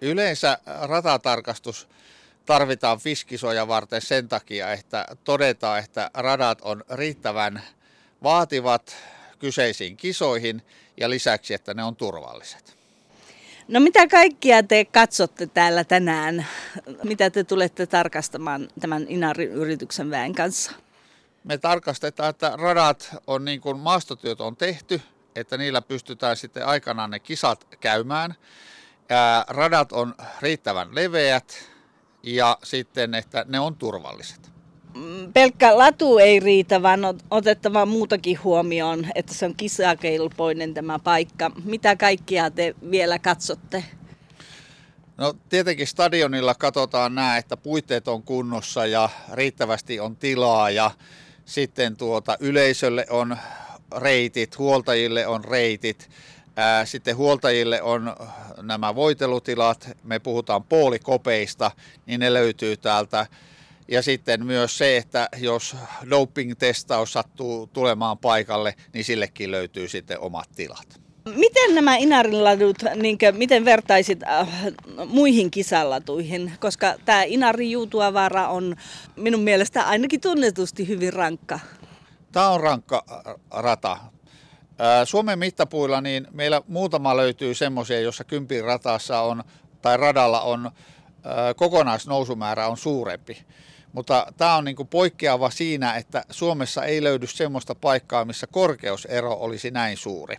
Yleensä 0.00 0.58
ratatarkastus 0.82 1.88
tarvitaan 2.46 2.98
fiskisoja 2.98 3.68
varten 3.68 4.02
sen 4.02 4.28
takia, 4.28 4.72
että 4.72 5.06
todetaan, 5.24 5.78
että 5.78 6.10
radat 6.14 6.58
on 6.62 6.84
riittävän 6.90 7.62
vaativat 8.22 8.96
kyseisiin 9.38 9.96
kisoihin 9.96 10.62
ja 10.96 11.10
lisäksi, 11.10 11.54
että 11.54 11.74
ne 11.74 11.84
on 11.84 11.96
turvalliset. 11.96 12.76
No 13.68 13.80
mitä 13.80 14.08
kaikkia 14.08 14.62
te 14.62 14.84
katsotte 14.84 15.46
täällä 15.46 15.84
tänään? 15.84 16.46
Mitä 17.04 17.30
te 17.30 17.44
tulette 17.44 17.86
tarkastamaan 17.86 18.68
tämän 18.80 19.06
Inarin 19.08 19.52
yrityksen 19.52 20.10
väen 20.10 20.34
kanssa? 20.34 20.72
Me 21.44 21.58
tarkastetaan, 21.58 22.30
että 22.30 22.52
radat 22.56 23.16
on 23.26 23.44
niin 23.44 23.60
kuin 23.60 23.78
maastotyöt 23.78 24.40
on 24.40 24.56
tehty, 24.56 25.00
että 25.36 25.56
niillä 25.56 25.82
pystytään 25.82 26.36
sitten 26.36 26.66
aikanaan 26.66 27.10
ne 27.10 27.18
kisat 27.18 27.66
käymään. 27.80 28.34
Ää, 29.08 29.44
radat 29.48 29.92
on 29.92 30.14
riittävän 30.40 30.94
leveät 30.94 31.70
ja 32.22 32.58
sitten, 32.62 33.14
että 33.14 33.44
ne 33.48 33.60
on 33.60 33.76
turvalliset. 33.76 34.50
Mm, 34.94 35.32
pelkkä 35.32 35.78
latu 35.78 36.18
ei 36.18 36.40
riitä, 36.40 36.82
vaan 36.82 37.04
on 37.04 37.18
otettava 37.30 37.86
muutakin 37.86 38.38
huomioon, 38.44 39.06
että 39.14 39.34
se 39.34 39.46
on 39.46 39.54
kisakelpoinen 39.56 40.74
tämä 40.74 40.98
paikka. 40.98 41.50
Mitä 41.64 41.96
kaikkia 41.96 42.50
te 42.50 42.74
vielä 42.90 43.18
katsotte? 43.18 43.84
No 45.16 45.34
tietenkin 45.48 45.86
stadionilla 45.86 46.54
katsotaan 46.54 47.14
nämä, 47.14 47.36
että 47.36 47.56
puitteet 47.56 48.08
on 48.08 48.22
kunnossa 48.22 48.86
ja 48.86 49.08
riittävästi 49.32 50.00
on 50.00 50.16
tilaa 50.16 50.70
ja 50.70 50.90
sitten 51.44 51.96
tuota, 51.96 52.36
yleisölle 52.40 53.06
on 53.10 53.36
reitit, 53.96 54.58
huoltajille 54.58 55.26
on 55.26 55.44
reitit. 55.44 56.10
Sitten 56.84 57.16
huoltajille 57.16 57.82
on 57.82 58.16
nämä 58.62 58.94
voitelutilat, 58.94 59.88
me 60.02 60.18
puhutaan 60.18 60.64
puolikopeista, 60.64 61.70
niin 62.06 62.20
ne 62.20 62.32
löytyy 62.32 62.76
täältä. 62.76 63.26
Ja 63.88 64.02
sitten 64.02 64.46
myös 64.46 64.78
se, 64.78 64.96
että 64.96 65.28
jos 65.36 65.76
doping-testaus 66.10 67.12
sattuu 67.12 67.66
tulemaan 67.66 68.18
paikalle, 68.18 68.74
niin 68.92 69.04
sillekin 69.04 69.50
löytyy 69.50 69.88
sitten 69.88 70.20
omat 70.20 70.48
tilat. 70.56 71.00
Miten 71.36 71.74
nämä 71.74 71.96
inarinladut, 71.96 72.76
niin 72.94 73.18
kuin, 73.18 73.36
miten 73.36 73.64
vertaisit 73.64 74.22
äh, 74.22 74.48
muihin 75.06 75.50
kisalatuihin? 75.50 76.52
Koska 76.60 76.94
tämä 77.04 77.22
Inarin 77.22 77.70
Juutuavaara 77.70 78.48
on 78.48 78.76
minun 79.16 79.40
mielestä 79.40 79.82
ainakin 79.82 80.20
tunnetusti 80.20 80.88
hyvin 80.88 81.12
rankka. 81.12 81.60
Tämä 82.32 82.48
on 82.48 82.60
rankka 82.60 83.04
rata. 83.50 83.98
Suomen 85.04 85.38
mittapuilla 85.38 86.00
niin 86.00 86.26
meillä 86.32 86.62
muutama 86.68 87.16
löytyy 87.16 87.54
semmoisia, 87.54 88.00
jossa 88.00 88.24
kympin 88.24 88.64
ratassa 88.64 89.20
on 89.20 89.44
tai 89.82 89.96
radalla 89.96 90.40
on 90.40 90.70
kokonaisnousumäärä 91.56 92.68
on 92.68 92.76
suurempi. 92.76 93.42
Mutta 93.92 94.26
tämä 94.36 94.56
on 94.56 94.64
niin 94.64 94.76
kuin 94.76 94.88
poikkeava 94.88 95.50
siinä, 95.50 95.94
että 95.94 96.24
Suomessa 96.30 96.84
ei 96.84 97.02
löydy 97.02 97.26
semmoista 97.26 97.74
paikkaa, 97.74 98.24
missä 98.24 98.46
korkeusero 98.46 99.32
olisi 99.32 99.70
näin 99.70 99.96
suuri. 99.96 100.36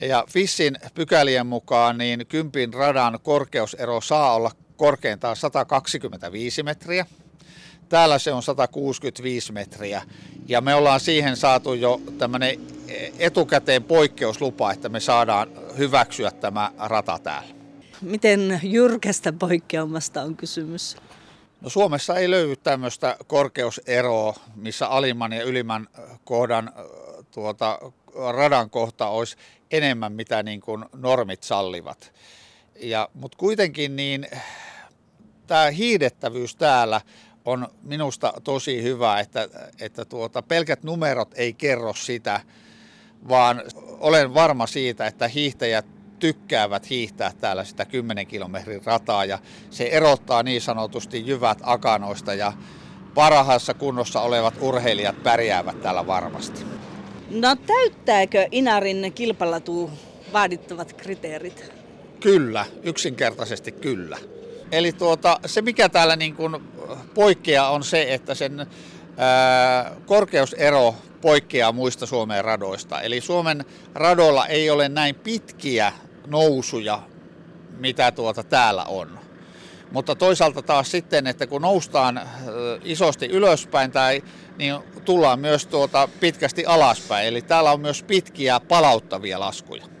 Ja 0.00 0.24
FISSin 0.30 0.76
pykälien 0.94 1.46
mukaan 1.46 1.98
niin 1.98 2.26
kympin 2.26 2.74
radan 2.74 3.18
korkeusero 3.22 4.00
saa 4.00 4.34
olla 4.34 4.50
korkeintaan 4.76 5.36
125 5.36 6.62
metriä. 6.62 7.06
Täällä 7.88 8.18
se 8.18 8.32
on 8.32 8.42
165 8.42 9.52
metriä 9.52 10.02
ja 10.48 10.60
me 10.60 10.74
ollaan 10.74 11.00
siihen 11.00 11.36
saatu 11.36 11.74
jo 11.74 12.00
tämmöinen 12.18 12.77
etukäteen 13.18 13.84
poikkeuslupa, 13.84 14.72
että 14.72 14.88
me 14.88 15.00
saadaan 15.00 15.48
hyväksyä 15.78 16.30
tämä 16.30 16.72
rata 16.78 17.18
täällä. 17.22 17.54
Miten 18.00 18.60
jyrkästä 18.62 19.32
poikkeamasta 19.32 20.22
on 20.22 20.36
kysymys? 20.36 20.96
No 21.60 21.68
Suomessa 21.68 22.16
ei 22.16 22.30
löydy 22.30 22.56
tämmöistä 22.56 23.16
korkeuseroa, 23.26 24.34
missä 24.56 24.86
alimman 24.86 25.32
ja 25.32 25.44
ylimmän 25.44 25.88
kohdan 26.24 26.72
tuota, 27.30 27.78
radan 28.32 28.70
kohta 28.70 29.08
olisi 29.08 29.36
enemmän, 29.70 30.12
mitä 30.12 30.42
niin 30.42 30.60
kuin 30.60 30.84
normit 30.92 31.42
sallivat. 31.42 32.12
Ja, 32.80 33.08
mutta 33.14 33.38
kuitenkin 33.38 33.96
niin 33.96 34.26
tämä 35.46 35.70
hiidettävyys 35.70 36.56
täällä 36.56 37.00
on 37.44 37.68
minusta 37.82 38.32
tosi 38.44 38.82
hyvä, 38.82 39.20
että, 39.20 39.48
että 39.80 40.04
tuota, 40.04 40.42
pelkät 40.42 40.82
numerot 40.82 41.34
ei 41.34 41.52
kerro 41.52 41.94
sitä, 41.94 42.40
vaan 43.28 43.62
olen 44.00 44.34
varma 44.34 44.66
siitä, 44.66 45.06
että 45.06 45.28
hiihtäjät 45.28 45.86
tykkäävät 46.18 46.90
hiihtää 46.90 47.32
täällä 47.40 47.64
sitä 47.64 47.84
10 47.84 48.26
kilometrin 48.26 48.80
rataa 48.84 49.24
ja 49.24 49.38
se 49.70 49.84
erottaa 49.84 50.42
niin 50.42 50.60
sanotusti 50.60 51.26
jyvät 51.26 51.58
akanoista 51.62 52.34
ja 52.34 52.52
parhaassa 53.14 53.74
kunnossa 53.74 54.20
olevat 54.20 54.54
urheilijat 54.60 55.22
pärjäävät 55.22 55.82
täällä 55.82 56.06
varmasti. 56.06 56.64
No 57.30 57.56
täyttääkö 57.56 58.48
Inarin 58.50 59.12
kilpalatu 59.14 59.90
vaadittavat 60.32 60.92
kriteerit? 60.92 61.72
Kyllä, 62.20 62.64
yksinkertaisesti 62.82 63.72
kyllä. 63.72 64.18
Eli 64.72 64.92
tuota, 64.92 65.40
se 65.46 65.62
mikä 65.62 65.88
täällä 65.88 66.16
niin 66.16 66.34
kuin 66.34 66.56
poikkeaa 67.14 67.70
on 67.70 67.84
se, 67.84 68.14
että 68.14 68.34
sen 68.34 68.66
ää, 69.16 69.96
korkeusero 70.06 70.94
poikkeaa 71.20 71.72
muista 71.72 72.06
Suomen 72.06 72.44
radoista. 72.44 73.00
Eli 73.00 73.20
Suomen 73.20 73.64
radoilla 73.94 74.46
ei 74.46 74.70
ole 74.70 74.88
näin 74.88 75.14
pitkiä 75.14 75.92
nousuja, 76.26 77.02
mitä 77.78 78.12
tuota 78.12 78.42
täällä 78.42 78.84
on. 78.84 79.18
Mutta 79.92 80.14
toisaalta 80.14 80.62
taas 80.62 80.90
sitten, 80.90 81.26
että 81.26 81.46
kun 81.46 81.62
noustaan 81.62 82.20
isosti 82.84 83.26
ylöspäin 83.26 83.92
tai 83.92 84.22
niin 84.58 84.74
tullaan 85.04 85.40
myös 85.40 85.66
tuota 85.66 86.08
pitkästi 86.20 86.66
alaspäin. 86.66 87.26
Eli 87.26 87.42
täällä 87.42 87.72
on 87.72 87.80
myös 87.80 88.02
pitkiä 88.02 88.60
palauttavia 88.60 89.40
laskuja. 89.40 89.97